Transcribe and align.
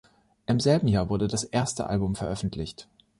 Im 0.47 0.59
selben 0.59 0.87
Jahr 0.87 1.09
wurde 1.09 1.27
das 1.27 1.43
erste 1.43 1.85
Album 1.85 2.15
veröffentlicht. 2.15 2.87